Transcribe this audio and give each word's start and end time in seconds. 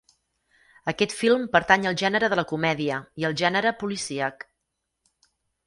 Aquest 0.91 1.13
film 1.17 1.43
pertany 1.57 1.85
al 1.91 1.99
gènere 2.03 2.31
de 2.35 2.39
la 2.41 2.47
comèdia 2.53 2.99
i 3.25 3.29
al 3.31 3.39
gènere 3.45 3.77
policíac. 3.85 4.51